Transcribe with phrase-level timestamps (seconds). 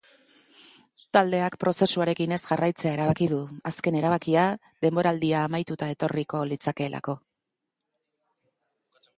[1.17, 3.39] Taldeak prozesuarekin ez jarraitzea erabaki du,
[3.73, 4.47] azken erabakia
[4.87, 7.19] denboraldia amaituta etorriko litzatekeelako.